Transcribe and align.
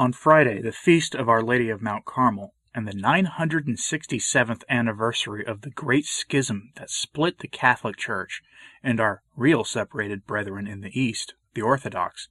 On 0.00 0.14
Friday, 0.14 0.62
the 0.62 0.72
feast 0.72 1.14
of 1.14 1.28
Our 1.28 1.42
Lady 1.42 1.68
of 1.68 1.82
Mount 1.82 2.06
Carmel, 2.06 2.54
and 2.74 2.88
the 2.88 2.94
967th 2.94 4.62
anniversary 4.66 5.44
of 5.44 5.60
the 5.60 5.68
great 5.68 6.06
schism 6.06 6.72
that 6.76 6.88
split 6.88 7.40
the 7.40 7.48
Catholic 7.48 7.98
Church 7.98 8.40
and 8.82 8.98
our 8.98 9.22
real 9.36 9.62
separated 9.62 10.26
brethren 10.26 10.66
in 10.66 10.80
the 10.80 10.98
East, 10.98 11.34
the 11.52 11.60
Orthodox, 11.60 12.30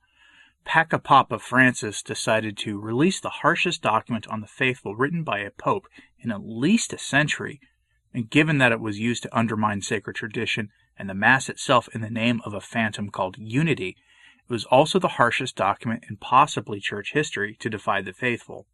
Pacapapa 0.66 1.40
Francis 1.40 2.02
decided 2.02 2.58
to 2.58 2.80
release 2.80 3.20
the 3.20 3.30
harshest 3.30 3.84
document 3.84 4.28
on 4.30 4.42
the 4.42 4.48
faithful 4.48 4.96
written 4.96 5.24
by 5.24 5.38
a 5.38 5.52
pope 5.52 5.86
in 6.20 6.32
at 6.32 6.42
least 6.42 6.92
a 6.92 6.98
century, 6.98 7.62
and 8.16 8.32
given 8.32 8.58
that 8.58 8.72
it 8.72 8.80
was 8.80 8.98
used 8.98 9.22
to 9.22 9.38
undermine 9.38 9.84
sacred 9.84 10.16
tradition 10.16 10.70
and 10.98 11.08
the 11.08 11.14
Mass 11.14 11.50
itself 11.50 11.88
in 11.94 12.02
the 12.02 12.10
name 12.10 12.42
of 12.44 12.56
a 12.56 12.62
phantom 12.62 13.12
called 13.12 13.38
unity, 13.38 13.96
it 14.50 14.54
was 14.54 14.66
also 14.66 14.98
the 14.98 15.10
harshest 15.10 15.56
document 15.56 16.06
in 16.10 16.18
possibly 16.18 16.80
church 16.80 17.14
history 17.14 17.56
to 17.60 17.70
defy 17.70 18.02
the 18.02 18.14
faithful. 18.14 18.66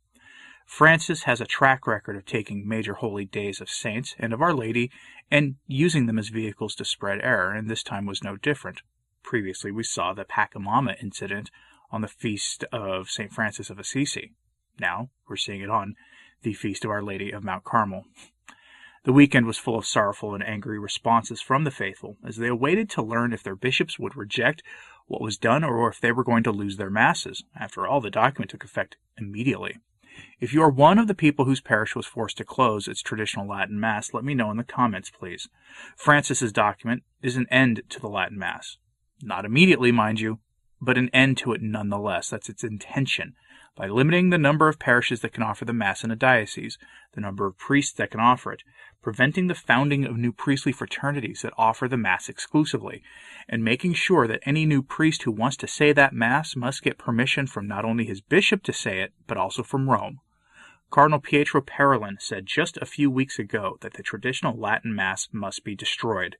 Francis 0.65 1.23
has 1.23 1.41
a 1.41 1.45
track 1.45 1.85
record 1.85 2.15
of 2.15 2.25
taking 2.25 2.67
major 2.67 2.93
holy 2.95 3.25
days 3.25 3.59
of 3.59 3.69
saints 3.69 4.15
and 4.17 4.33
of 4.33 4.41
Our 4.41 4.53
Lady 4.53 4.89
and 5.29 5.55
using 5.67 6.05
them 6.05 6.17
as 6.17 6.29
vehicles 6.29 6.75
to 6.75 6.85
spread 6.85 7.19
error, 7.21 7.51
and 7.51 7.69
this 7.69 7.83
time 7.83 8.05
was 8.05 8.23
no 8.23 8.37
different. 8.37 8.81
Previously, 9.21 9.71
we 9.71 9.83
saw 9.83 10.13
the 10.13 10.25
Pachamama 10.25 10.95
incident 11.03 11.51
on 11.91 12.01
the 12.01 12.07
feast 12.07 12.63
of 12.71 13.09
St. 13.09 13.31
Francis 13.31 13.69
of 13.69 13.77
Assisi. 13.77 14.31
Now, 14.79 15.09
we're 15.27 15.35
seeing 15.35 15.61
it 15.61 15.69
on 15.69 15.95
the 16.41 16.53
feast 16.53 16.85
of 16.85 16.91
Our 16.91 17.03
Lady 17.03 17.31
of 17.31 17.43
Mount 17.43 17.63
Carmel. 17.63 18.05
The 19.05 19.13
weekend 19.13 19.45
was 19.45 19.59
full 19.59 19.77
of 19.77 19.85
sorrowful 19.85 20.33
and 20.33 20.43
angry 20.43 20.79
responses 20.79 21.39
from 21.39 21.63
the 21.63 21.69
faithful 21.69 22.17
as 22.25 22.37
they 22.37 22.47
awaited 22.47 22.89
to 22.89 23.03
learn 23.03 23.33
if 23.33 23.43
their 23.43 23.55
bishops 23.55 23.99
would 23.99 24.15
reject 24.15 24.63
what 25.05 25.21
was 25.21 25.37
done 25.37 25.63
or 25.63 25.87
if 25.87 26.01
they 26.01 26.11
were 26.11 26.23
going 26.23 26.41
to 26.41 26.51
lose 26.51 26.77
their 26.77 26.89
masses. 26.89 27.43
After 27.55 27.85
all, 27.85 28.01
the 28.01 28.09
document 28.09 28.49
took 28.49 28.63
effect 28.63 28.97
immediately. 29.15 29.77
If 30.39 30.53
you 30.53 30.63
are 30.63 30.71
one 30.71 30.97
of 30.97 31.07
the 31.07 31.13
people 31.13 31.45
whose 31.45 31.61
parish 31.61 31.95
was 31.95 32.07
forced 32.07 32.37
to 32.37 32.43
close 32.43 32.87
its 32.87 33.03
traditional 33.03 33.47
Latin 33.47 33.79
Mass, 33.79 34.11
let 34.11 34.23
me 34.23 34.33
know 34.33 34.49
in 34.49 34.57
the 34.57 34.63
comments, 34.63 35.11
please. 35.11 35.49
Francis's 35.95 36.51
document 36.51 37.03
is 37.21 37.35
an 37.35 37.45
end 37.51 37.83
to 37.89 37.99
the 37.99 38.09
Latin 38.09 38.39
Mass. 38.39 38.77
Not 39.21 39.45
immediately, 39.45 39.91
mind 39.91 40.19
you, 40.19 40.39
but 40.81 40.97
an 40.97 41.09
end 41.13 41.37
to 41.39 41.53
it 41.53 41.61
nonetheless. 41.61 42.29
That's 42.29 42.49
its 42.49 42.63
intention. 42.63 43.35
By 43.75 43.87
limiting 43.87 44.29
the 44.29 44.37
number 44.37 44.69
of 44.69 44.79
parishes 44.79 45.19
that 45.19 45.33
can 45.33 45.43
offer 45.43 45.65
the 45.65 45.73
Mass 45.73 46.05
in 46.05 46.09
a 46.09 46.15
diocese, 46.15 46.77
the 47.11 47.19
number 47.19 47.45
of 47.45 47.57
priests 47.57 47.91
that 47.97 48.09
can 48.09 48.21
offer 48.21 48.53
it, 48.53 48.63
preventing 49.01 49.47
the 49.47 49.53
founding 49.53 50.05
of 50.05 50.15
new 50.15 50.31
priestly 50.31 50.71
fraternities 50.71 51.41
that 51.41 51.51
offer 51.57 51.89
the 51.89 51.97
Mass 51.97 52.29
exclusively, 52.29 53.03
and 53.49 53.65
making 53.65 53.93
sure 53.93 54.27
that 54.27 54.39
any 54.45 54.65
new 54.65 54.81
priest 54.81 55.23
who 55.23 55.31
wants 55.31 55.57
to 55.57 55.67
say 55.67 55.91
that 55.91 56.13
Mass 56.13 56.55
must 56.55 56.83
get 56.83 56.97
permission 56.97 57.47
from 57.47 57.67
not 57.67 57.83
only 57.83 58.05
his 58.05 58.21
bishop 58.21 58.63
to 58.63 58.71
say 58.71 59.01
it, 59.01 59.11
but 59.27 59.35
also 59.35 59.61
from 59.61 59.89
Rome. 59.89 60.21
Cardinal 60.89 61.19
Pietro 61.19 61.59
Parolin 61.59 62.21
said 62.21 62.45
just 62.45 62.77
a 62.77 62.85
few 62.85 63.11
weeks 63.11 63.37
ago 63.37 63.77
that 63.81 63.95
the 63.95 64.03
traditional 64.03 64.57
Latin 64.57 64.95
Mass 64.95 65.27
must 65.33 65.65
be 65.65 65.75
destroyed. 65.75 66.37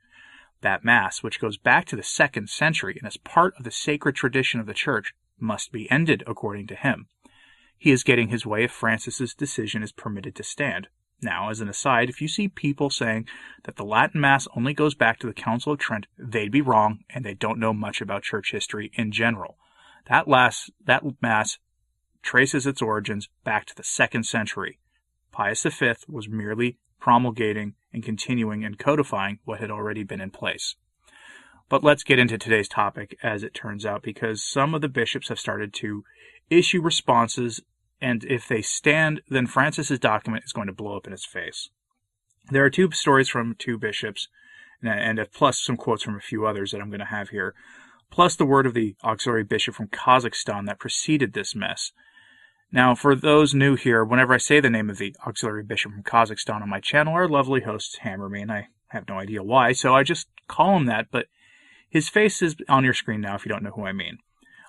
That 0.61 0.85
Mass, 0.85 1.21
which 1.21 1.41
goes 1.41 1.57
back 1.57 1.83
to 1.87 1.97
the 1.97 2.03
second 2.03 2.49
century 2.49 2.95
and 2.97 3.05
is 3.05 3.17
part 3.17 3.53
of 3.57 3.65
the 3.65 3.71
sacred 3.71 4.15
tradition 4.15 4.61
of 4.61 4.67
the 4.67 4.73
Church, 4.73 5.13
must 5.37 5.73
be 5.73 5.91
ended, 5.91 6.23
according 6.25 6.67
to 6.67 6.75
him. 6.75 7.09
He 7.77 7.91
is 7.91 8.03
getting 8.03 8.29
his 8.29 8.45
way 8.45 8.63
if 8.63 8.71
Francis's 8.71 9.33
decision 9.33 9.83
is 9.83 9.91
permitted 9.91 10.35
to 10.35 10.43
stand. 10.43 10.87
Now, 11.21 11.49
as 11.49 11.61
an 11.61 11.69
aside, 11.69 12.09
if 12.09 12.21
you 12.21 12.27
see 12.27 12.47
people 12.47 12.89
saying 12.89 13.27
that 13.63 13.77
the 13.77 13.85
Latin 13.85 14.21
Mass 14.21 14.47
only 14.55 14.73
goes 14.73 14.95
back 14.95 15.19
to 15.19 15.27
the 15.27 15.33
Council 15.33 15.73
of 15.73 15.79
Trent, 15.79 16.07
they'd 16.17 16.51
be 16.51 16.61
wrong 16.61 16.99
and 17.09 17.23
they 17.23 17.33
don't 17.33 17.59
know 17.59 17.73
much 17.73 18.01
about 18.01 18.23
church 18.23 18.51
history 18.51 18.91
in 18.95 19.11
general. 19.11 19.57
That 20.07 20.27
last 20.27 20.71
that 20.85 21.03
Mass 21.21 21.57
traces 22.21 22.67
its 22.67 22.81
origins 22.81 23.29
back 23.43 23.65
to 23.65 23.75
the 23.75 23.83
second 23.83 24.25
century. 24.25 24.79
Pius 25.31 25.63
V 25.63 25.93
was 26.07 26.27
merely 26.27 26.77
promulgating 26.99 27.75
and 27.93 28.03
continuing 28.03 28.65
and 28.65 28.79
codifying 28.79 29.39
what 29.45 29.59
had 29.59 29.71
already 29.71 30.03
been 30.03 30.21
in 30.21 30.31
place. 30.31 30.75
But 31.69 31.83
let's 31.83 32.03
get 32.03 32.19
into 32.19 32.37
today's 32.37 32.67
topic 32.67 33.17
as 33.23 33.43
it 33.43 33.53
turns 33.53 33.85
out, 33.85 34.03
because 34.03 34.43
some 34.43 34.75
of 34.75 34.81
the 34.81 34.87
bishops 34.87 35.29
have 35.29 35.39
started 35.39 35.73
to 35.75 36.03
issue 36.49 36.81
responses, 36.81 37.61
and 38.01 38.23
if 38.25 38.47
they 38.47 38.61
stand, 38.61 39.21
then 39.29 39.47
Francis's 39.47 39.99
document 39.99 40.43
is 40.45 40.53
going 40.53 40.67
to 40.67 40.73
blow 40.73 40.97
up 40.97 41.05
in 41.05 41.11
his 41.11 41.25
face. 41.25 41.69
There 42.51 42.63
are 42.63 42.69
two 42.69 42.91
stories 42.91 43.29
from 43.29 43.55
two 43.57 43.77
bishops, 43.77 44.27
and 44.83 45.19
plus 45.33 45.59
some 45.59 45.77
quotes 45.77 46.03
from 46.03 46.15
a 46.15 46.21
few 46.21 46.45
others 46.45 46.71
that 46.71 46.81
I'm 46.81 46.89
going 46.89 46.99
to 46.99 47.05
have 47.05 47.29
here, 47.29 47.55
plus 48.11 48.35
the 48.35 48.45
word 48.45 48.65
of 48.65 48.73
the 48.73 48.95
auxiliary 49.03 49.43
bishop 49.43 49.75
from 49.75 49.87
Kazakhstan 49.87 50.67
that 50.67 50.79
preceded 50.79 51.33
this 51.33 51.55
mess. 51.55 51.91
Now, 52.71 52.93
for 52.93 53.15
those 53.15 53.53
new 53.53 53.75
here, 53.75 54.03
whenever 54.03 54.33
I 54.33 54.37
say 54.37 54.59
the 54.59 54.69
name 54.69 54.89
of 54.89 54.97
the 54.97 55.15
auxiliary 55.25 55.63
bishop 55.63 55.91
from 55.93 56.03
Kazakhstan 56.03 56.61
on 56.61 56.69
my 56.69 56.79
channel, 56.79 57.13
our 57.13 57.27
lovely 57.27 57.61
hosts 57.61 57.97
hammer 57.99 58.29
me, 58.29 58.41
and 58.41 58.51
I 58.51 58.67
have 58.89 59.07
no 59.07 59.17
idea 59.17 59.41
why, 59.41 59.71
so 59.71 59.95
I 59.95 60.03
just 60.03 60.27
call 60.47 60.77
him 60.77 60.85
that, 60.85 61.07
but 61.11 61.27
his 61.89 62.09
face 62.09 62.41
is 62.41 62.55
on 62.67 62.83
your 62.83 62.93
screen 62.93 63.21
now 63.21 63.35
if 63.35 63.45
you 63.45 63.49
don't 63.49 63.63
know 63.63 63.71
who 63.71 63.85
I 63.85 63.93
mean. 63.93 64.19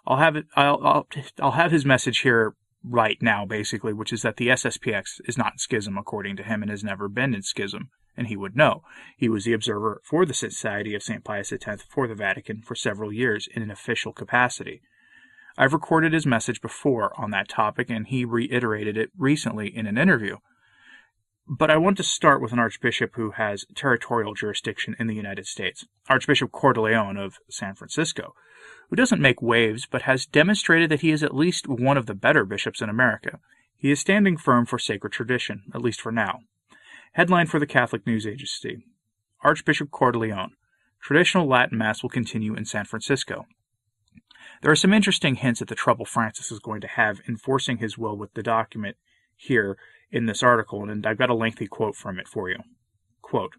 I'll 0.07 0.19
have 0.19 0.37
it. 0.37 0.47
I'll, 0.55 0.81
I'll, 0.85 1.07
I'll 1.41 1.51
have 1.53 1.73
his 1.73 1.85
message 1.85 2.21
here 2.21 2.55
right 2.85 3.19
now, 3.21 3.45
basically, 3.45 3.93
which 3.93 4.13
is 4.13 4.23
that 4.23 4.37
the 4.37 4.49
SSPX 4.49 5.21
is 5.25 5.37
not 5.37 5.55
in 5.55 5.59
schism, 5.59 5.99
according 5.99 6.37
to 6.37 6.43
him, 6.43 6.63
and 6.63 6.71
has 6.71 6.85
never 6.85 7.09
been 7.09 7.35
in 7.35 7.43
schism, 7.43 7.91
and 8.17 8.29
he 8.29 8.37
would 8.37 8.57
know. 8.57 8.83
He 9.17 9.29
was 9.29 9.45
the 9.45 9.53
observer 9.53 10.01
for 10.05 10.25
the 10.25 10.35
Society 10.35 10.95
of 10.95 11.03
St. 11.03 11.25
Pius 11.25 11.53
X 11.53 11.83
for 11.89 12.07
the 12.07 12.15
Vatican 12.15 12.63
for 12.63 12.75
several 12.75 13.13
years 13.13 13.49
in 13.53 13.63
an 13.63 13.71
official 13.71 14.13
capacity. 14.13 14.81
I've 15.59 15.73
recorded 15.73 16.13
his 16.13 16.27
message 16.27 16.61
before 16.61 17.19
on 17.19 17.31
that 17.31 17.49
topic, 17.49 17.91
and 17.91 18.07
he 18.07 18.25
reiterated 18.25 18.97
it 18.97 19.11
recently 19.17 19.75
in 19.75 19.87
an 19.87 19.99
interview. 19.99 20.37
But 21.49 21.71
I 21.71 21.77
want 21.77 21.97
to 21.99 22.03
start 22.03 22.43
with 22.43 22.53
an 22.53 22.59
archbishop 22.59 23.15
who 23.15 23.31
has 23.33 23.67
territorial 23.77 24.35
jurisdiction 24.35 24.97
in 24.99 25.07
the 25.07 25.15
United 25.15 25.47
States, 25.47 25.87
Archbishop 26.09 26.51
Cordileone 26.51 27.17
of 27.17 27.39
San 27.49 27.77
Francisco, 27.77 28.35
who 28.91 28.97
doesn't 28.97 29.23
make 29.23 29.41
waves 29.41 29.87
but 29.87 30.03
has 30.03 30.27
demonstrated 30.27 30.91
that 30.91 31.03
he 31.03 31.13
is 31.13 31.23
at 31.23 31.37
least 31.37 31.69
one 31.69 31.97
of 31.97 32.07
the 32.07 32.15
better 32.15 32.45
bishops 32.45 32.81
in 32.81 32.89
America. 32.89 33.39
He 33.77 33.93
is 33.93 34.01
standing 34.01 34.37
firm 34.37 34.67
for 34.67 34.77
sacred 34.77 35.13
tradition, 35.13 35.63
at 35.73 35.83
least 35.83 36.01
for 36.01 36.11
now. 36.11 36.41
Headline 37.13 37.47
for 37.47 37.61
the 37.61 37.67
Catholic 37.67 38.05
News 38.09 38.27
Agency 38.27 38.85
Archbishop 39.43 39.91
Cordileone 39.91 40.51
Traditional 41.01 41.47
Latin 41.47 41.79
Mass 41.79 42.03
will 42.03 42.11
continue 42.11 42.57
in 42.57 42.65
San 42.65 42.87
Francisco. 42.87 43.47
There 44.63 44.73
are 44.73 44.77
some 44.77 44.93
interesting 44.93 45.37
hints 45.37 45.63
at 45.63 45.69
the 45.69 45.77
trouble 45.77 46.07
Francis 46.07 46.51
is 46.51 46.59
going 46.59 46.81
to 46.81 46.89
have 46.89 47.21
enforcing 47.29 47.79
his 47.79 47.97
will 47.97 48.17
with 48.17 48.35
the 48.35 48.43
document 48.43 48.97
here 49.37 49.77
in 50.11 50.27
this 50.27 50.43
article, 50.43 50.89
and 50.89 51.07
I've 51.07 51.19
got 51.19 51.31
a 51.31 51.35
lengthy 51.35 51.67
quote 51.67 51.97
from 51.97 52.19
it 52.19 52.29
for 52.29 52.49
you. 52.49 52.59
Quote, 53.23 53.53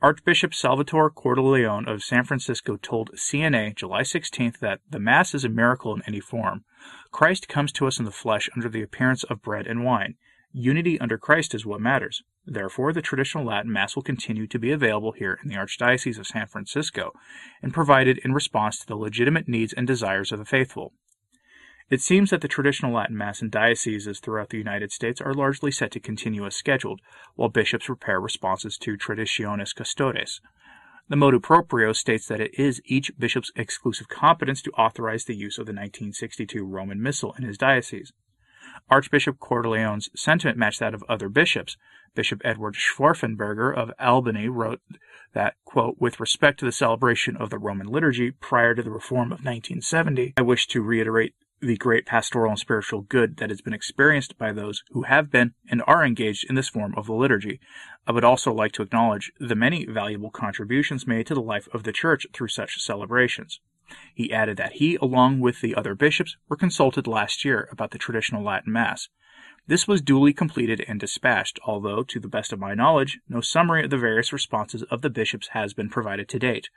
Archbishop 0.00 0.54
Salvatore 0.54 1.10
Cordileone 1.10 1.88
of 1.88 2.04
San 2.04 2.22
Francisco 2.22 2.76
told 2.76 3.10
CNA 3.16 3.74
July 3.74 4.02
16th 4.02 4.60
that 4.60 4.78
the 4.88 5.00
Mass 5.00 5.34
is 5.34 5.44
a 5.44 5.48
miracle 5.48 5.92
in 5.92 6.02
any 6.06 6.20
form. 6.20 6.64
Christ 7.10 7.48
comes 7.48 7.72
to 7.72 7.86
us 7.88 7.98
in 7.98 8.04
the 8.04 8.12
flesh 8.12 8.48
under 8.54 8.68
the 8.68 8.82
appearance 8.82 9.24
of 9.24 9.42
bread 9.42 9.66
and 9.66 9.84
wine. 9.84 10.14
Unity 10.52 11.00
under 11.00 11.18
Christ 11.18 11.52
is 11.52 11.66
what 11.66 11.80
matters. 11.80 12.22
Therefore, 12.46 12.92
the 12.92 13.02
traditional 13.02 13.44
Latin 13.44 13.72
Mass 13.72 13.96
will 13.96 14.04
continue 14.04 14.46
to 14.46 14.58
be 14.58 14.70
available 14.70 15.12
here 15.12 15.38
in 15.42 15.48
the 15.48 15.56
Archdiocese 15.56 16.18
of 16.18 16.28
San 16.28 16.46
Francisco 16.46 17.12
and 17.60 17.74
provided 17.74 18.18
in 18.18 18.32
response 18.32 18.78
to 18.78 18.86
the 18.86 18.96
legitimate 18.96 19.48
needs 19.48 19.72
and 19.72 19.86
desires 19.86 20.30
of 20.30 20.38
the 20.38 20.44
faithful. 20.44 20.92
It 21.90 22.02
seems 22.02 22.28
that 22.30 22.42
the 22.42 22.48
traditional 22.48 22.92
Latin 22.92 23.16
Mass 23.16 23.40
in 23.40 23.48
dioceses 23.48 24.20
throughout 24.20 24.50
the 24.50 24.58
United 24.58 24.92
States 24.92 25.22
are 25.22 25.32
largely 25.32 25.70
set 25.70 25.90
to 25.92 26.00
continue 26.00 26.44
as 26.44 26.54
scheduled, 26.54 27.00
while 27.34 27.48
bishops 27.48 27.86
prepare 27.86 28.20
responses 28.20 28.76
to 28.78 28.98
Traditionis 28.98 29.74
Custodes. 29.74 30.42
The 31.08 31.16
motu 31.16 31.40
proprio 31.40 31.94
states 31.94 32.26
that 32.26 32.40
it 32.40 32.58
is 32.58 32.82
each 32.84 33.10
bishop's 33.18 33.50
exclusive 33.56 34.08
competence 34.08 34.60
to 34.62 34.70
authorize 34.72 35.24
the 35.24 35.34
use 35.34 35.56
of 35.56 35.64
the 35.64 35.72
1962 35.72 36.62
Roman 36.62 37.00
Missal 37.00 37.34
in 37.38 37.44
his 37.44 37.56
diocese. 37.56 38.12
Archbishop 38.90 39.38
Cordileone's 39.38 40.10
sentiment 40.14 40.58
matched 40.58 40.80
that 40.80 40.92
of 40.92 41.02
other 41.08 41.30
bishops. 41.30 41.78
Bishop 42.14 42.42
Edward 42.44 42.74
Scharfenberger 42.74 43.74
of 43.74 43.90
Albany 43.98 44.48
wrote 44.48 44.82
that, 45.32 45.54
quote, 45.64 45.96
with 45.98 46.20
respect 46.20 46.58
to 46.60 46.66
the 46.66 46.72
celebration 46.72 47.34
of 47.34 47.48
the 47.48 47.58
Roman 47.58 47.86
liturgy 47.86 48.30
prior 48.30 48.74
to 48.74 48.82
the 48.82 48.90
reform 48.90 49.32
of 49.32 49.40
1970, 49.40 50.34
I 50.36 50.42
wish 50.42 50.66
to 50.68 50.82
reiterate 50.82 51.34
the 51.60 51.76
great 51.76 52.06
pastoral 52.06 52.50
and 52.50 52.58
spiritual 52.58 53.02
good 53.02 53.36
that 53.38 53.50
has 53.50 53.60
been 53.60 53.72
experienced 53.72 54.38
by 54.38 54.52
those 54.52 54.82
who 54.90 55.02
have 55.02 55.30
been 55.30 55.54
and 55.68 55.82
are 55.86 56.04
engaged 56.04 56.46
in 56.48 56.54
this 56.54 56.68
form 56.68 56.94
of 56.96 57.06
the 57.06 57.12
liturgy. 57.12 57.60
I 58.06 58.12
would 58.12 58.24
also 58.24 58.52
like 58.52 58.72
to 58.72 58.82
acknowledge 58.82 59.32
the 59.40 59.54
many 59.54 59.84
valuable 59.84 60.30
contributions 60.30 61.06
made 61.06 61.26
to 61.26 61.34
the 61.34 61.40
life 61.40 61.68
of 61.72 61.82
the 61.82 61.92
Church 61.92 62.26
through 62.32 62.48
such 62.48 62.80
celebrations. 62.80 63.60
He 64.14 64.32
added 64.32 64.56
that 64.58 64.74
he, 64.74 64.96
along 64.96 65.40
with 65.40 65.60
the 65.60 65.74
other 65.74 65.94
bishops, 65.94 66.36
were 66.48 66.56
consulted 66.56 67.06
last 67.06 67.44
year 67.44 67.68
about 67.72 67.90
the 67.90 67.98
traditional 67.98 68.44
Latin 68.44 68.72
Mass. 68.72 69.08
This 69.66 69.88
was 69.88 70.00
duly 70.00 70.32
completed 70.32 70.84
and 70.86 70.98
dispatched, 71.00 71.58
although, 71.66 72.02
to 72.02 72.20
the 72.20 72.28
best 72.28 72.52
of 72.52 72.58
my 72.58 72.74
knowledge, 72.74 73.18
no 73.28 73.40
summary 73.40 73.84
of 73.84 73.90
the 73.90 73.98
various 73.98 74.32
responses 74.32 74.82
of 74.84 75.02
the 75.02 75.10
bishops 75.10 75.48
has 75.48 75.74
been 75.74 75.88
provided 75.88 76.28
to 76.28 76.38
date. 76.38 76.70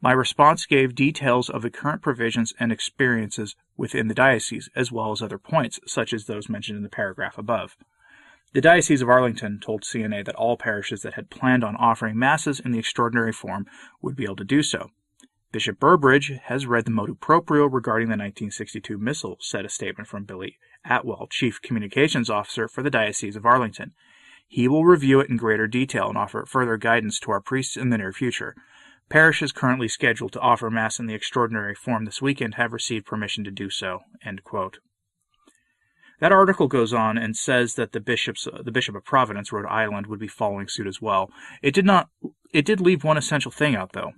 My 0.00 0.12
response 0.12 0.66
gave 0.66 0.94
details 0.94 1.48
of 1.48 1.62
the 1.62 1.70
current 1.70 2.02
provisions 2.02 2.52
and 2.60 2.70
experiences 2.70 3.56
within 3.76 4.08
the 4.08 4.14
diocese, 4.14 4.68
as 4.76 4.92
well 4.92 5.12
as 5.12 5.22
other 5.22 5.38
points, 5.38 5.80
such 5.86 6.12
as 6.12 6.26
those 6.26 6.48
mentioned 6.48 6.76
in 6.76 6.82
the 6.82 6.88
paragraph 6.88 7.38
above. 7.38 7.76
The 8.52 8.60
Diocese 8.60 9.02
of 9.02 9.08
Arlington 9.08 9.60
told 9.60 9.82
CNA 9.82 10.24
that 10.24 10.34
all 10.34 10.56
parishes 10.56 11.02
that 11.02 11.14
had 11.14 11.28
planned 11.28 11.64
on 11.64 11.76
offering 11.76 12.18
masses 12.18 12.60
in 12.60 12.70
the 12.72 12.78
extraordinary 12.78 13.32
form 13.32 13.66
would 14.00 14.16
be 14.16 14.24
able 14.24 14.36
to 14.36 14.44
do 14.44 14.62
so. 14.62 14.90
Bishop 15.52 15.78
Burbidge 15.78 16.38
has 16.44 16.66
read 16.66 16.84
the 16.84 16.90
motu 16.90 17.14
proprio 17.14 17.66
regarding 17.66 18.08
the 18.08 18.12
1962 18.12 18.98
missal, 18.98 19.36
said 19.40 19.64
a 19.64 19.68
statement 19.68 20.08
from 20.08 20.24
Billy 20.24 20.58
Atwell, 20.84 21.26
Chief 21.30 21.60
Communications 21.60 22.30
Officer 22.30 22.68
for 22.68 22.82
the 22.82 22.90
Diocese 22.90 23.36
of 23.36 23.44
Arlington. 23.44 23.92
He 24.48 24.68
will 24.68 24.84
review 24.84 25.20
it 25.20 25.28
in 25.28 25.36
greater 25.36 25.66
detail 25.66 26.08
and 26.08 26.16
offer 26.16 26.46
further 26.46 26.76
guidance 26.76 27.18
to 27.20 27.32
our 27.32 27.40
priests 27.40 27.76
in 27.76 27.90
the 27.90 27.98
near 27.98 28.12
future. 28.12 28.54
Parishes 29.08 29.52
currently 29.52 29.88
scheduled 29.88 30.32
to 30.32 30.40
offer 30.40 30.68
Mass 30.68 30.98
in 30.98 31.06
the 31.06 31.14
extraordinary 31.14 31.74
form 31.74 32.04
this 32.04 32.20
weekend 32.20 32.54
have 32.54 32.72
received 32.72 33.06
permission 33.06 33.44
to 33.44 33.50
do 33.50 33.70
so. 33.70 34.00
That 36.20 36.32
article 36.32 36.66
goes 36.66 36.92
on 36.92 37.18
and 37.18 37.36
says 37.36 37.74
that 37.74 37.92
the 37.92 38.00
bishops, 38.00 38.46
uh, 38.46 38.62
the 38.62 38.72
Bishop 38.72 38.96
of 38.96 39.04
Providence, 39.04 39.52
Rhode 39.52 39.66
Island, 39.66 40.06
would 40.06 40.18
be 40.18 40.28
following 40.28 40.66
suit 40.66 40.86
as 40.86 41.00
well. 41.00 41.30
It 41.62 41.74
did 41.74 41.84
not. 41.84 42.08
It 42.52 42.64
did 42.64 42.80
leave 42.80 43.04
one 43.04 43.18
essential 43.18 43.50
thing 43.50 43.76
out, 43.76 43.92
though. 43.92 44.12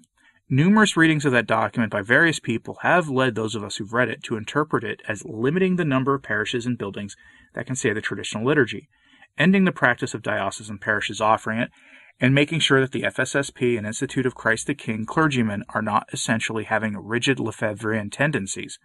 Numerous 0.49 0.97
readings 0.97 1.27
of 1.27 1.33
that 1.33 1.47
document 1.47 1.93
by 1.93 2.01
various 2.01 2.39
people 2.39 2.79
have 2.83 3.11
led 3.11 3.35
those 3.35 3.55
of 3.55 3.65
us 3.65 3.77
who've 3.77 3.93
read 3.93 4.09
it 4.09 4.23
to 4.23 4.37
interpret 4.37 4.85
it 4.85 5.03
as 5.07 5.25
limiting 5.27 5.77
the 5.77 5.85
number 5.85 6.15
of 6.15 6.23
parishes 6.23 6.65
and 6.65 6.79
buildings 6.79 7.17
that 7.55 7.67
can 7.67 7.77
say 7.77 7.93
the 7.93 8.01
traditional 8.01 8.47
liturgy, 8.47 8.89
ending 9.37 9.65
the 9.65 9.73
practice 9.73 10.15
of 10.15 10.23
diocesan 10.23 10.79
parishes 10.79 11.21
offering 11.21 11.59
it, 11.59 11.71
and 12.21 12.35
making 12.35 12.61
sure 12.61 12.81
that 12.81 12.93
the 12.93 13.03
FSSP 13.03 13.79
and 13.79 13.87
Institute 13.87 14.27
of 14.27 14.35
Christ 14.35 14.67
the 14.67 14.75
King 14.75 15.05
clergymen 15.07 15.65
are 15.71 15.83
not 15.83 16.09
essentially 16.13 16.65
having 16.65 16.97
rigid 16.97 17.39
Lefebvrean 17.39 18.11
tendencies. 18.11 18.79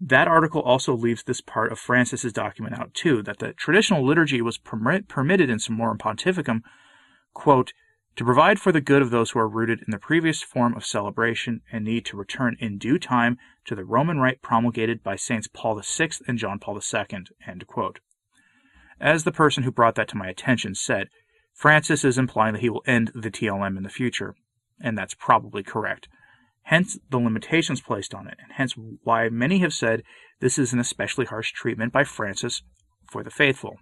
That 0.00 0.28
article 0.28 0.60
also 0.60 0.94
leaves 0.94 1.22
this 1.24 1.40
part 1.40 1.72
of 1.72 1.78
Francis's 1.78 2.32
document 2.32 2.78
out 2.78 2.94
too, 2.94 3.22
that 3.22 3.38
the 3.38 3.52
traditional 3.54 4.06
liturgy 4.06 4.42
was 4.42 4.58
permit, 4.58 5.08
permitted 5.08 5.50
in 5.50 5.58
Summorum 5.58 5.98
Pontificum, 5.98 6.60
quote, 7.34 7.72
to 8.16 8.24
provide 8.24 8.58
for 8.58 8.72
the 8.72 8.80
good 8.80 9.02
of 9.02 9.10
those 9.10 9.30
who 9.30 9.38
are 9.38 9.48
rooted 9.48 9.80
in 9.80 9.90
the 9.90 9.98
previous 9.98 10.42
form 10.42 10.74
of 10.74 10.86
celebration 10.86 11.60
and 11.70 11.84
need 11.84 12.04
to 12.06 12.16
return 12.16 12.56
in 12.60 12.78
due 12.78 12.98
time 12.98 13.36
to 13.66 13.74
the 13.74 13.84
Roman 13.84 14.18
rite 14.18 14.40
promulgated 14.40 15.02
by 15.02 15.16
Saints 15.16 15.48
Paul 15.52 15.80
VI 15.84 16.10
and 16.26 16.38
John 16.38 16.58
Paul 16.58 16.78
II. 16.78 17.90
As 18.98 19.24
the 19.24 19.32
person 19.32 19.64
who 19.64 19.70
brought 19.70 19.96
that 19.96 20.08
to 20.08 20.16
my 20.16 20.28
attention 20.28 20.74
said, 20.74 21.08
Francis 21.56 22.04
is 22.04 22.18
implying 22.18 22.52
that 22.52 22.60
he 22.60 22.68
will 22.68 22.84
end 22.86 23.10
the 23.14 23.30
TLM 23.30 23.78
in 23.78 23.82
the 23.82 23.88
future, 23.88 24.34
and 24.78 24.96
that's 24.96 25.14
probably 25.14 25.62
correct. 25.62 26.06
Hence 26.64 26.98
the 27.10 27.16
limitations 27.16 27.80
placed 27.80 28.14
on 28.14 28.28
it, 28.28 28.36
and 28.42 28.52
hence 28.52 28.74
why 29.02 29.30
many 29.30 29.60
have 29.60 29.72
said 29.72 30.02
this 30.40 30.58
is 30.58 30.74
an 30.74 30.78
especially 30.78 31.24
harsh 31.24 31.52
treatment 31.52 31.94
by 31.94 32.04
Francis 32.04 32.62
for 33.10 33.24
the 33.24 33.30
faithful. 33.30 33.78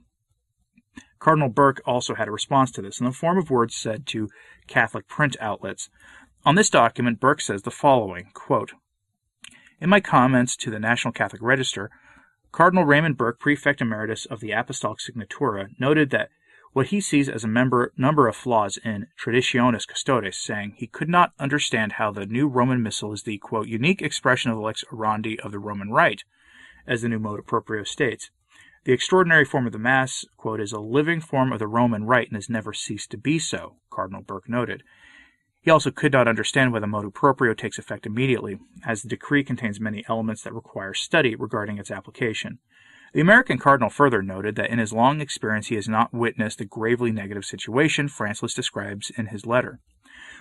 Cardinal 1.19 1.49
Burke 1.49 1.83
also 1.85 2.15
had 2.15 2.29
a 2.29 2.33
response 2.33 2.71
to 2.73 2.83
this 2.83 3.01
in 3.01 3.07
the 3.07 3.13
form 3.13 3.39
of 3.39 3.51
words 3.51 3.75
said 3.75 4.07
to 4.07 4.29
Catholic 4.69 5.09
print 5.09 5.37
outlets. 5.41 5.89
On 6.45 6.55
this 6.55 6.71
document, 6.71 7.19
Burke 7.19 7.41
says 7.41 7.63
the 7.63 7.73
following 7.73 8.31
quote, 8.35 8.75
In 9.81 9.91
my 9.91 9.99
comments 9.99 10.55
to 10.59 10.71
the 10.71 10.79
National 10.79 11.11
Catholic 11.11 11.43
Register, 11.43 11.91
Cardinal 12.53 12.85
Raymond 12.85 13.17
Burke, 13.17 13.41
Prefect 13.41 13.81
Emeritus 13.81 14.27
of 14.27 14.39
the 14.39 14.53
Apostolic 14.53 14.99
Signatura, 15.01 15.69
noted 15.81 16.11
that 16.11 16.29
what 16.75 16.89
he 16.89 17.01
sees 17.01 17.29
as 17.29 17.45
a 17.45 17.49
member, 17.49 17.93
number 17.97 18.27
of 18.27 18.35
flaws 18.35 18.79
in 18.85 19.07
Traditionis 19.17 19.87
Custodes, 19.87 20.37
saying 20.37 20.75
he 20.77 20.89
could 20.89 21.09
not 21.09 21.33
understand 21.39 21.93
how 21.93 22.11
the 22.11 22.27
new 22.27 22.49
Roman 22.49 22.83
Missal 22.83 23.13
is 23.13 23.23
the, 23.23 23.39
quote, 23.39 23.69
unique 23.69 24.03
expression 24.03 24.51
of 24.51 24.57
the 24.57 24.63
lex 24.63 24.85
orandi 24.93 25.39
of 25.39 25.53
the 25.53 25.61
Roman 25.61 25.91
Rite, 25.91 26.25
as 26.85 27.03
the 27.03 27.09
new 27.09 27.21
motu 27.21 27.43
proprio 27.43 27.85
states. 27.85 28.31
The 28.85 28.93
extraordinary 28.93 29.45
form 29.45 29.67
of 29.67 29.73
the 29.73 29.79
Mass, 29.79 30.25
quote, 30.37 30.61
is 30.61 30.73
a 30.73 30.81
living 30.81 31.21
form 31.21 31.53
of 31.53 31.61
the 31.61 31.69
Roman 31.69 32.05
rite 32.05 32.29
and 32.29 32.37
has 32.37 32.51
never 32.51 32.73
ceased 32.73 33.11
to 33.13 33.17
be 33.17 33.39
so, 33.39 33.77
Cardinal 33.89 34.23
Burke 34.23 34.49
noted. 34.49 34.83
He 35.63 35.71
also 35.71 35.93
could 35.93 36.13
not 36.13 36.29
understand 36.29 36.73
why 36.73 36.81
the 36.81 36.89
motu 36.89 37.11
proprio 37.11 37.55
takes 37.55 37.79
effect 37.79 38.05
immediately, 38.05 38.59
as 38.85 39.01
the 39.01 39.09
decree 39.09 39.45
contains 39.45 39.79
many 39.81 40.05
elements 40.09 40.43
that 40.43 40.53
require 40.53 40.93
study 40.93 41.37
regarding 41.37 41.79
its 41.79 41.91
application. 41.93 42.59
The 43.15 43.21
American 43.21 43.59
cardinal 43.59 43.91
further 43.91 44.23
noted 44.23 44.57
that 44.57 44.71
in 44.71 44.81
his 44.81 44.93
long 44.93 45.21
experience 45.21 45.69
he 45.69 45.77
has 45.77 45.89
not 45.89 46.13
witnessed 46.13 46.59
the 46.59 46.65
gravely 46.65 47.13
negative 47.13 47.45
situation 47.45 48.09
Francis 48.09 48.55
describes 48.55 49.13
in 49.17 49.27
his 49.27 49.47
letter. 49.47 49.79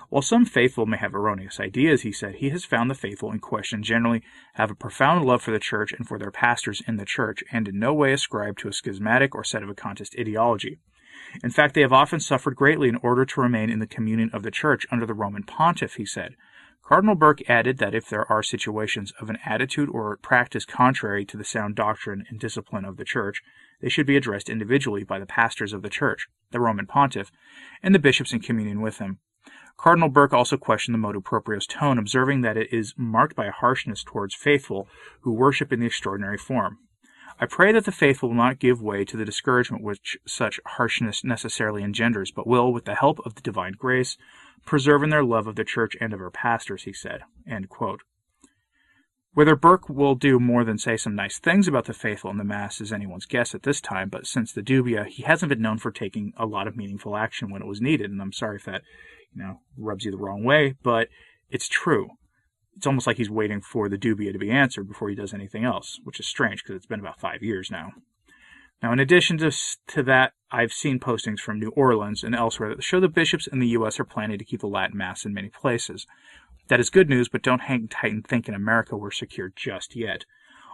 While 0.10 0.24
some 0.24 0.44
faithful 0.44 0.88
may 0.88 0.98
have 0.98 1.14
erroneous 1.14 1.60
ideas, 1.60 2.02
he 2.02 2.12
said, 2.12 2.36
he 2.36 2.50
has 2.50 2.66
found 2.66 2.90
the 2.90 2.96
faithful 2.96 3.32
in 3.32 3.40
question 3.40 3.84
generally 3.84 4.24
have 4.56 4.72
a 4.72 4.76
profound 4.76 5.24
love 5.24 5.44
for 5.44 5.52
the 5.52 5.60
church 5.60 5.94
and 5.94 6.08
for 6.08 6.18
their 6.18 6.32
pastors 6.32 6.82
in 6.88 6.98
the 6.98 7.06
church, 7.06 7.44
and 7.52 7.68
in 7.68 7.78
no 7.78 7.94
way 7.94 8.12
ascribe 8.12 8.58
to 8.58 8.68
a 8.68 8.74
schismatic 8.74 9.36
or 9.36 9.44
sedevacantist 9.44 10.20
ideology. 10.20 10.80
In 11.44 11.52
fact, 11.52 11.76
they 11.76 11.82
have 11.82 11.94
often 11.94 12.20
suffered 12.20 12.56
greatly 12.56 12.90
in 12.90 12.96
order 12.98 13.24
to 13.24 13.42
remain 13.42 13.70
in 13.70 13.80
the 13.80 13.88
communion 13.88 14.32
of 14.34 14.42
the 14.42 14.52
church 14.52 14.88
under 14.92 15.06
the 15.06 15.14
Roman 15.14 15.44
pontiff, 15.44 15.96
he 15.96 16.06
said. 16.06 16.36
Cardinal 16.86 17.16
Burke 17.16 17.50
added 17.50 17.78
that 17.78 17.96
if 17.96 18.10
there 18.10 18.30
are 18.30 18.44
situations 18.44 19.14
of 19.22 19.30
an 19.30 19.40
attitude 19.46 19.88
or 19.90 20.18
practice 20.18 20.66
contrary 20.66 21.24
to 21.26 21.38
the 21.38 21.46
sound 21.46 21.76
doctrine 21.76 22.26
and 22.30 22.40
discipline 22.40 22.84
of 22.84 22.98
the 22.98 23.06
Church, 23.06 23.42
they 23.82 23.88
should 23.88 24.06
be 24.06 24.18
addressed 24.18 24.50
individually 24.50 25.06
by 25.06 25.18
the 25.18 25.26
pastors 25.26 25.72
of 25.72 25.82
the 25.82 25.90
Church, 25.90 26.28
the 26.52 26.60
Roman 26.60 26.86
pontiff, 26.86 27.32
and 27.82 27.96
the 27.96 28.00
bishops 28.00 28.34
in 28.34 28.42
communion 28.42 28.82
with 28.82 28.98
him. 28.98 29.20
Cardinal 29.78 30.10
Burke 30.10 30.34
also 30.34 30.58
questioned 30.58 30.94
the 30.94 31.00
motu 31.00 31.22
proprio's 31.22 31.66
tone, 31.66 31.98
observing 31.98 32.42
that 32.42 32.58
it 32.58 32.72
is 32.74 32.94
marked 32.98 33.36
by 33.36 33.46
a 33.46 33.52
harshness 33.52 34.04
towards 34.04 34.36
faithful 34.36 34.90
who 35.22 35.32
worship 35.32 35.72
in 35.72 35.80
the 35.80 35.86
extraordinary 35.86 36.38
form. 36.38 36.80
I 37.40 37.46
pray 37.46 37.72
that 37.72 37.86
the 37.86 37.92
faithful 37.92 38.30
will 38.30 38.36
not 38.36 38.60
give 38.60 38.82
way 38.82 39.06
to 39.06 39.18
the 39.18 39.26
discouragement 39.26 39.84
which 39.84 40.18
such 40.28 40.60
harshness 40.66 41.24
necessarily 41.24 41.82
engenders, 41.82 42.32
but 42.32 42.46
will, 42.46 42.72
with 42.72 42.86
the 42.86 42.96
help 42.96 43.20
of 43.26 43.36
the 43.36 43.42
divine 43.42 43.74
grace, 43.74 44.18
preserve 44.66 45.04
in 45.04 45.10
their 45.10 45.24
love 45.24 45.48
of 45.48 45.56
the 45.56 45.64
church 45.64 45.96
and 46.00 46.14
of 46.14 46.20
her 46.20 46.32
pastors, 46.32 46.84
he 46.84 46.94
said. 46.94 47.22
Whether 49.34 49.56
Burke 49.56 49.90
will 49.90 50.14
do 50.14 50.40
more 50.40 50.64
than 50.64 50.78
say 50.78 50.96
some 50.96 51.16
nice 51.16 51.40
things 51.40 51.68
about 51.68 51.86
the 51.86 51.94
faithful 51.94 52.30
in 52.30 52.38
the 52.38 52.44
Mass 52.44 52.80
is 52.80 52.94
anyone's 52.94 53.26
guess 53.26 53.56
at 53.56 53.64
this 53.64 53.82
time, 53.82 54.10
but 54.10 54.28
since 54.28 54.54
the 54.54 54.62
dubia, 54.62 55.08
he 55.08 55.24
hasn't 55.24 55.50
been 55.50 55.62
known 55.62 55.80
for 55.80 55.92
taking 55.92 56.34
a 56.38 56.46
lot 56.46 56.68
of 56.68 56.78
meaningful 56.78 57.18
action 57.18 57.50
when 57.50 57.62
it 57.62 57.68
was 57.68 57.82
needed, 57.82 58.12
and 58.12 58.22
I'm 58.22 58.32
sorry 58.32 58.58
if 58.58 58.66
that 58.66 58.84
you 59.36 59.42
know, 59.42 59.60
rubs 59.78 60.06
you 60.06 60.12
the 60.12 60.18
wrong 60.18 60.44
way, 60.44 60.76
but 60.84 61.08
it's 61.50 61.68
true. 61.68 62.10
It's 62.76 62.88
almost 62.88 63.08
like 63.08 63.18
he's 63.18 63.30
waiting 63.30 63.62
for 63.62 63.90
the 63.90 63.98
dubia 63.98 64.32
to 64.32 64.40
be 64.40 64.52
answered 64.52 64.88
before 64.88 65.10
he 65.10 65.16
does 65.16 65.34
anything 65.34 65.64
else, 65.64 66.00
which 66.04 66.20
is 66.20 66.28
strange 66.28 66.64
because 66.64 66.76
it's 66.76 66.86
been 66.86 67.00
about 67.00 67.20
five 67.20 67.44
years 67.44 67.70
now. 67.72 67.92
Now, 68.84 68.92
in 68.92 69.00
addition 69.00 69.38
to, 69.38 69.52
to 69.88 70.04
that, 70.04 70.34
I've 70.52 70.74
seen 70.74 71.00
postings 71.00 71.40
from 71.40 71.58
New 71.58 71.70
Orleans 71.70 72.22
and 72.22 72.36
elsewhere 72.36 72.76
that 72.76 72.84
show 72.84 73.00
the 73.00 73.08
bishops 73.08 73.48
in 73.48 73.60
the 73.60 73.70
U.S. 73.70 73.98
are 73.98 74.04
planning 74.04 74.38
to 74.38 74.44
keep 74.44 74.60
the 74.60 74.68
Latin 74.68 74.98
Mass 74.98 75.24
in 75.24 75.34
many 75.34 75.48
places. 75.48 76.06
That 76.68 76.82
is 76.82 76.90
good 76.90 77.08
news, 77.08 77.30
but 77.30 77.42
don't 77.42 77.62
hang 77.62 77.88
tight 77.88 78.12
and 78.12 78.28
think 78.28 78.50
in 78.50 78.54
America 78.54 78.98
we're 78.98 79.12
secure 79.12 79.54
just 79.56 79.96
yet. 79.96 80.26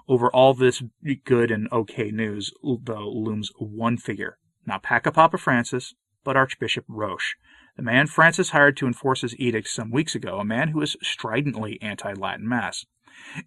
Over 0.08 0.32
all 0.32 0.56
this 0.56 0.82
good 1.24 1.52
and 1.52 1.72
okay 1.72 2.10
news, 2.10 2.52
though, 2.64 3.12
looms 3.12 3.52
one 3.60 3.98
figure. 3.98 4.40
Not 4.66 4.82
Papa 4.82 5.38
Francis, 5.38 5.94
but 6.24 6.36
Archbishop 6.36 6.86
Roche, 6.88 7.36
the 7.76 7.84
man 7.84 8.08
Francis 8.08 8.50
hired 8.50 8.76
to 8.78 8.88
enforce 8.88 9.22
his 9.22 9.40
edicts 9.40 9.72
some 9.72 9.92
weeks 9.92 10.16
ago, 10.16 10.40
a 10.40 10.44
man 10.44 10.70
who 10.70 10.82
is 10.82 10.98
stridently 11.04 11.80
anti 11.82 12.14
Latin 12.14 12.50
Mass. 12.50 12.88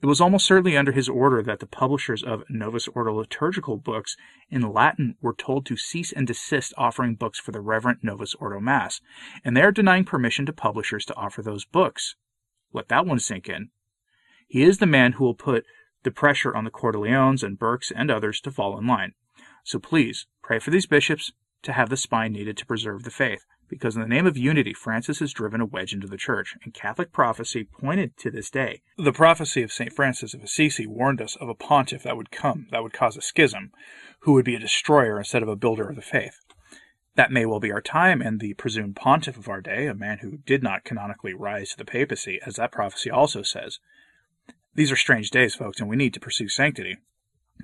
It 0.00 0.06
was 0.06 0.20
almost 0.20 0.46
certainly 0.46 0.76
under 0.76 0.92
his 0.92 1.08
order 1.08 1.42
that 1.42 1.60
the 1.60 1.66
publishers 1.66 2.22
of 2.22 2.44
Novus 2.48 2.88
Ordo 2.88 3.14
liturgical 3.14 3.76
books 3.76 4.16
in 4.50 4.72
Latin 4.72 5.16
were 5.20 5.34
told 5.34 5.66
to 5.66 5.76
cease 5.76 6.12
and 6.12 6.26
desist 6.26 6.72
offering 6.76 7.14
books 7.14 7.38
for 7.38 7.52
the 7.52 7.60
Reverent 7.60 8.02
Novus 8.02 8.34
Ordo 8.34 8.60
Mass, 8.60 9.00
and 9.44 9.56
they 9.56 9.62
are 9.62 9.72
denying 9.72 10.04
permission 10.04 10.46
to 10.46 10.52
publishers 10.52 11.04
to 11.06 11.16
offer 11.16 11.42
those 11.42 11.64
books. 11.64 12.16
Let 12.72 12.88
that 12.88 13.06
one 13.06 13.18
sink 13.18 13.48
in. 13.48 13.70
He 14.46 14.62
is 14.62 14.78
the 14.78 14.86
man 14.86 15.12
who 15.12 15.24
will 15.24 15.34
put 15.34 15.64
the 16.02 16.10
pressure 16.10 16.54
on 16.54 16.64
the 16.64 16.70
Cordileones 16.70 17.42
and 17.42 17.58
Burkes 17.58 17.90
and 17.94 18.10
others 18.10 18.40
to 18.42 18.50
fall 18.50 18.78
in 18.78 18.86
line. 18.86 19.12
So 19.64 19.78
please, 19.78 20.26
pray 20.42 20.58
for 20.58 20.70
these 20.70 20.86
bishops 20.86 21.32
to 21.62 21.72
have 21.72 21.88
the 21.88 21.96
spine 21.96 22.32
needed 22.32 22.56
to 22.58 22.66
preserve 22.66 23.04
the 23.04 23.10
faith 23.10 23.44
because 23.72 23.96
in 23.96 24.02
the 24.02 24.06
name 24.06 24.26
of 24.26 24.36
unity, 24.36 24.74
Francis 24.74 25.20
has 25.20 25.32
driven 25.32 25.62
a 25.62 25.64
wedge 25.64 25.94
into 25.94 26.06
the 26.06 26.18
church, 26.18 26.58
and 26.62 26.74
Catholic 26.74 27.10
prophecy 27.10 27.64
pointed 27.64 28.14
to 28.18 28.30
this 28.30 28.50
day. 28.50 28.82
The 28.98 29.14
prophecy 29.14 29.62
of 29.62 29.72
St. 29.72 29.90
Francis 29.90 30.34
of 30.34 30.42
Assisi 30.42 30.86
warned 30.86 31.22
us 31.22 31.36
of 31.36 31.48
a 31.48 31.54
pontiff 31.54 32.02
that 32.02 32.14
would 32.14 32.30
come, 32.30 32.66
that 32.70 32.82
would 32.82 32.92
cause 32.92 33.16
a 33.16 33.22
schism, 33.22 33.72
who 34.20 34.34
would 34.34 34.44
be 34.44 34.54
a 34.54 34.58
destroyer 34.58 35.16
instead 35.16 35.42
of 35.42 35.48
a 35.48 35.56
builder 35.56 35.88
of 35.88 35.96
the 35.96 36.02
faith. 36.02 36.40
That 37.14 37.32
may 37.32 37.46
well 37.46 37.60
be 37.60 37.72
our 37.72 37.80
time, 37.80 38.20
and 38.20 38.40
the 38.40 38.52
presumed 38.52 38.94
pontiff 38.94 39.38
of 39.38 39.48
our 39.48 39.62
day, 39.62 39.86
a 39.86 39.94
man 39.94 40.18
who 40.18 40.36
did 40.44 40.62
not 40.62 40.84
canonically 40.84 41.32
rise 41.32 41.70
to 41.70 41.78
the 41.78 41.86
papacy, 41.86 42.40
as 42.44 42.56
that 42.56 42.72
prophecy 42.72 43.10
also 43.10 43.40
says. 43.40 43.78
These 44.74 44.92
are 44.92 44.96
strange 44.96 45.30
days, 45.30 45.54
folks, 45.54 45.80
and 45.80 45.88
we 45.88 45.96
need 45.96 46.12
to 46.12 46.20
pursue 46.20 46.50
sanctity, 46.50 46.98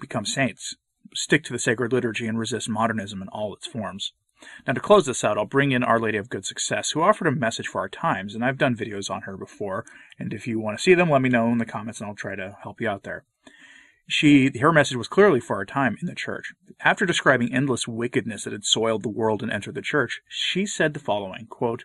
become 0.00 0.24
saints, 0.24 0.74
stick 1.12 1.44
to 1.44 1.52
the 1.52 1.58
sacred 1.58 1.92
liturgy 1.92 2.26
and 2.26 2.38
resist 2.38 2.66
modernism 2.66 3.20
in 3.20 3.28
all 3.28 3.54
its 3.54 3.66
forms. 3.66 4.14
Now, 4.66 4.72
to 4.72 4.80
close 4.80 5.06
this 5.06 5.24
out, 5.24 5.36
I'll 5.36 5.44
bring 5.44 5.72
in 5.72 5.82
Our 5.82 5.98
Lady 5.98 6.18
of 6.18 6.30
Good 6.30 6.44
Success, 6.44 6.90
who 6.90 7.02
offered 7.02 7.26
a 7.26 7.32
message 7.32 7.66
for 7.66 7.80
our 7.80 7.88
times, 7.88 8.34
and 8.34 8.44
I've 8.44 8.58
done 8.58 8.76
videos 8.76 9.10
on 9.10 9.22
her 9.22 9.36
before. 9.36 9.84
And 10.18 10.32
if 10.32 10.46
you 10.46 10.60
want 10.60 10.78
to 10.78 10.82
see 10.82 10.94
them, 10.94 11.10
let 11.10 11.22
me 11.22 11.28
know 11.28 11.48
in 11.48 11.58
the 11.58 11.64
comments, 11.64 12.00
and 12.00 12.08
I'll 12.08 12.14
try 12.14 12.36
to 12.36 12.56
help 12.62 12.80
you 12.80 12.88
out 12.88 13.02
there. 13.02 13.24
She, 14.06 14.50
her 14.58 14.72
message 14.72 14.96
was 14.96 15.08
clearly 15.08 15.38
for 15.38 15.56
our 15.56 15.66
time 15.66 15.98
in 16.00 16.06
the 16.06 16.14
church. 16.14 16.54
After 16.80 17.04
describing 17.04 17.52
endless 17.52 17.86
wickedness 17.86 18.44
that 18.44 18.54
had 18.54 18.64
soiled 18.64 19.02
the 19.02 19.10
world 19.10 19.42
and 19.42 19.52
entered 19.52 19.74
the 19.74 19.82
church, 19.82 20.22
she 20.28 20.64
said 20.64 20.94
the 20.94 21.00
following 21.00 21.46
quote, 21.46 21.84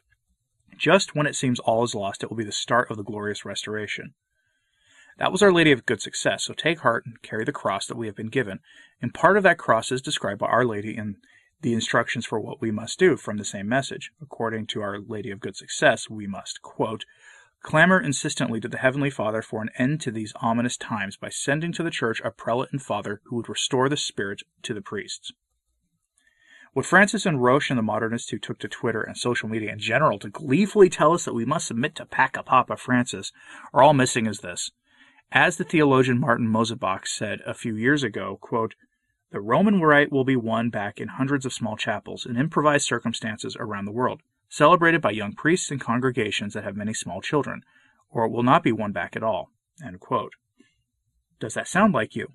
Just 0.77 1.15
when 1.15 1.27
it 1.27 1.35
seems 1.35 1.59
all 1.59 1.83
is 1.83 1.93
lost, 1.93 2.23
it 2.23 2.29
will 2.29 2.37
be 2.37 2.45
the 2.45 2.51
start 2.51 2.89
of 2.89 2.97
the 2.97 3.03
glorious 3.03 3.43
restoration. 3.43 4.13
That 5.17 5.31
was 5.31 5.41
Our 5.41 5.51
Lady 5.51 5.71
of 5.71 5.85
Good 5.85 6.01
Success, 6.01 6.45
so 6.45 6.53
take 6.53 6.79
heart 6.79 7.05
and 7.05 7.21
carry 7.21 7.43
the 7.43 7.51
cross 7.51 7.87
that 7.87 7.97
we 7.97 8.07
have 8.07 8.15
been 8.15 8.29
given. 8.29 8.59
And 9.01 9.13
part 9.13 9.37
of 9.37 9.43
that 9.43 9.57
cross 9.57 9.91
is 9.91 10.01
described 10.01 10.39
by 10.39 10.47
Our 10.47 10.65
Lady 10.65 10.95
in 10.95 11.17
the 11.63 11.73
instructions 11.73 12.25
for 12.25 12.39
what 12.39 12.61
we 12.61 12.69
must 12.69 12.99
do 12.99 13.17
from 13.17 13.37
the 13.37 13.45
same 13.45 13.67
message. 13.67 14.11
According 14.21 14.67
to 14.67 14.81
Our 14.81 14.99
Lady 14.99 15.31
of 15.31 15.39
Good 15.39 15.55
Success, 15.55 16.09
we 16.09 16.27
must, 16.27 16.61
quote, 16.61 17.05
clamor 17.63 17.99
insistently 17.99 18.59
to 18.59 18.67
the 18.67 18.77
Heavenly 18.77 19.09
Father 19.09 19.41
for 19.41 19.61
an 19.61 19.69
end 19.77 20.01
to 20.01 20.11
these 20.11 20.33
ominous 20.35 20.77
times 20.77 21.17
by 21.17 21.29
sending 21.29 21.71
to 21.73 21.81
the 21.81 21.89
Church 21.89 22.21
a 22.23 22.31
prelate 22.31 22.71
and 22.71 22.81
father 22.81 23.21
who 23.25 23.37
would 23.37 23.49
restore 23.49 23.89
the 23.89 23.97
Spirit 23.97 24.43
to 24.61 24.73
the 24.73 24.81
priests. 24.81 25.31
What 26.73 26.85
Francis 26.85 27.25
and 27.25 27.41
Roche 27.41 27.69
and 27.69 27.77
the 27.77 27.83
modernists 27.83 28.31
who 28.31 28.39
took 28.39 28.59
to 28.59 28.67
Twitter 28.67 29.01
and 29.01 29.15
social 29.15 29.47
media 29.47 29.71
in 29.71 29.79
general 29.79 30.19
to 30.19 30.29
gleefully 30.29 30.89
tell 30.89 31.13
us 31.13 31.23
that 31.23 31.35
we 31.35 31.45
must 31.45 31.67
submit 31.67 31.95
to 31.95 32.05
Paca 32.05 32.43
Papa 32.43 32.75
Francis 32.77 33.31
are 33.73 33.83
all 33.83 33.93
missing 33.93 34.25
is 34.25 34.39
this. 34.39 34.71
As 35.31 35.57
the 35.57 35.63
theologian 35.63 36.19
Martin 36.19 36.47
Mosebach 36.47 37.07
said 37.07 37.41
a 37.45 37.53
few 37.53 37.75
years 37.75 38.03
ago, 38.03 38.37
quote, 38.41 38.75
the 39.33 39.41
Roman 39.41 39.81
rite 39.81 40.11
will 40.11 40.23
be 40.23 40.35
won 40.35 40.69
back 40.69 41.01
in 41.01 41.07
hundreds 41.09 41.43
of 41.43 41.51
small 41.51 41.75
chapels 41.75 42.25
in 42.25 42.37
improvised 42.37 42.85
circumstances 42.85 43.57
around 43.59 43.85
the 43.85 43.91
world 43.91 44.21
celebrated 44.47 45.01
by 45.01 45.09
young 45.09 45.33
priests 45.33 45.71
and 45.71 45.81
congregations 45.81 46.53
that 46.53 46.63
have 46.63 46.77
many 46.77 46.93
small 46.93 47.19
children, 47.19 47.63
or 48.11 48.25
it 48.25 48.31
will 48.31 48.43
not 48.43 48.61
be 48.61 48.71
won 48.71 48.91
back 48.91 49.15
at 49.15 49.23
all. 49.23 49.49
Does 51.39 51.55
that 51.55 51.67
sound 51.67 51.95
like 51.95 52.15
you? 52.15 52.27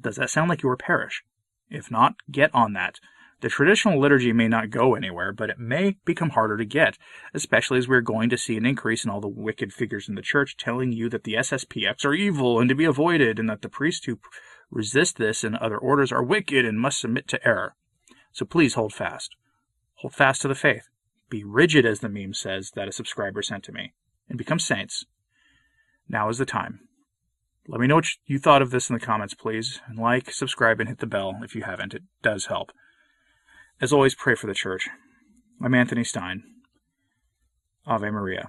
Does 0.00 0.14
that 0.14 0.30
sound 0.30 0.48
like 0.48 0.62
your 0.62 0.76
parish? 0.76 1.24
If 1.68 1.90
not, 1.90 2.14
get 2.30 2.54
on 2.54 2.74
that. 2.74 3.00
The 3.40 3.48
traditional 3.48 4.00
liturgy 4.00 4.32
may 4.32 4.46
not 4.46 4.70
go 4.70 4.94
anywhere, 4.94 5.32
but 5.32 5.50
it 5.50 5.58
may 5.58 5.96
become 6.04 6.30
harder 6.30 6.56
to 6.56 6.64
get, 6.64 6.96
especially 7.34 7.78
as 7.78 7.88
we're 7.88 8.00
going 8.00 8.30
to 8.30 8.38
see 8.38 8.56
an 8.56 8.64
increase 8.64 9.04
in 9.04 9.10
all 9.10 9.20
the 9.20 9.26
wicked 9.26 9.72
figures 9.72 10.08
in 10.08 10.14
the 10.14 10.22
church 10.22 10.56
telling 10.56 10.92
you 10.92 11.08
that 11.08 11.24
the 11.24 11.34
SSPX 11.34 12.04
are 12.04 12.14
evil 12.14 12.60
and 12.60 12.68
to 12.68 12.76
be 12.76 12.84
avoided, 12.84 13.40
and 13.40 13.50
that 13.50 13.62
the 13.62 13.68
priests 13.68 14.06
who 14.06 14.20
resist 14.72 15.18
this 15.18 15.44
and 15.44 15.56
other 15.56 15.78
orders 15.78 16.10
are 16.10 16.24
wicked 16.24 16.64
and 16.64 16.80
must 16.80 17.00
submit 17.00 17.28
to 17.28 17.46
error. 17.46 17.76
So 18.32 18.44
please 18.44 18.74
hold 18.74 18.92
fast. 18.92 19.36
Hold 19.96 20.14
fast 20.14 20.42
to 20.42 20.48
the 20.48 20.54
faith 20.56 20.88
be 21.32 21.42
rigid 21.42 21.86
as 21.86 22.00
the 22.00 22.10
meme 22.10 22.34
says 22.34 22.72
that 22.74 22.86
a 22.86 22.92
subscriber 22.92 23.40
sent 23.40 23.64
to 23.64 23.72
me, 23.72 23.94
and 24.28 24.36
become 24.36 24.58
saints. 24.58 25.06
Now 26.06 26.28
is 26.28 26.36
the 26.36 26.44
time. 26.44 26.80
Let 27.66 27.80
me 27.80 27.86
know 27.86 27.94
what 27.94 28.08
you 28.26 28.38
thought 28.38 28.60
of 28.60 28.70
this 28.70 28.90
in 28.90 28.94
the 28.94 29.00
comments, 29.00 29.32
please, 29.32 29.80
and 29.88 29.98
like, 29.98 30.30
subscribe, 30.30 30.78
and 30.78 30.90
hit 30.90 30.98
the 30.98 31.06
bell 31.06 31.40
if 31.42 31.54
you 31.54 31.62
haven't. 31.62 31.94
It 31.94 32.02
does 32.22 32.46
help. 32.46 32.70
As 33.80 33.94
always, 33.94 34.14
pray 34.14 34.34
for 34.34 34.46
the 34.46 34.54
church. 34.54 34.90
I'm 35.64 35.74
Anthony 35.74 36.04
Stein. 36.04 36.42
Ave 37.86 38.10
Maria. 38.10 38.48